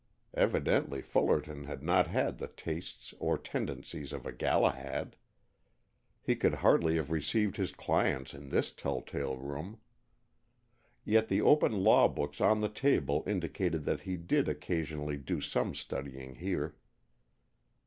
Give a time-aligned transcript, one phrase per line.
[0.33, 5.15] Evidently Fullerton had not had the tastes or tendencies of a Galahad.
[6.23, 9.79] He could hardly have received his clients in this telltale room.
[11.05, 15.75] Yet the open law books on the table indicated that he did occasionally do some
[15.75, 16.75] studying here.